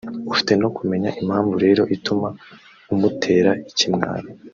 [0.33, 2.27] ufite no kumenya impamvu rero ituma
[2.93, 4.27] umutera ikimwaro